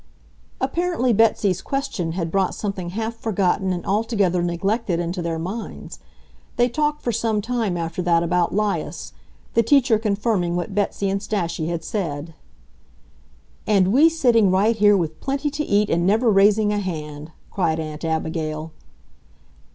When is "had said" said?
11.69-12.33